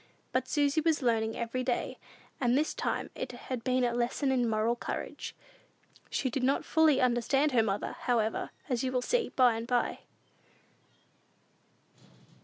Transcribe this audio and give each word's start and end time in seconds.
But 0.31 0.47
Susy 0.47 0.81
was 0.81 1.03
learning 1.03 1.37
every 1.37 1.63
day, 1.63 1.99
and 2.39 2.57
this 2.57 2.73
time 2.73 3.11
it 3.13 3.31
had 3.33 3.63
been 3.63 3.83
a 3.83 3.93
lesson 3.93 4.31
in 4.31 4.49
moral 4.49 4.75
courage. 4.75 5.35
She 6.09 6.27
did 6.27 6.41
not 6.41 6.65
fully 6.65 6.99
understand 6.99 7.51
her 7.51 7.61
mother, 7.61 7.95
however, 7.99 8.49
as 8.67 8.83
you 8.83 8.91
will 8.91 9.03
see 9.03 9.29
by 9.29 9.53
and 9.53 9.67
by. 9.67 9.99